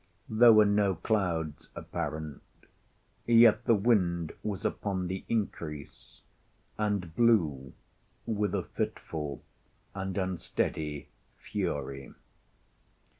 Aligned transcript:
There 0.29 0.51
were 0.51 0.65
no 0.65 0.95
clouds 0.95 1.69
apparent, 1.75 2.41
yet 3.27 3.65
the 3.65 3.75
wind 3.75 4.31
was 4.41 4.65
upon 4.65 5.05
the 5.05 5.23
increase, 5.29 6.21
and 6.75 7.15
blew 7.15 7.73
with 8.25 8.55
a 8.55 8.63
fitful 8.63 9.43
and 9.93 10.17
unsteady 10.17 11.09
fury. 11.37 12.15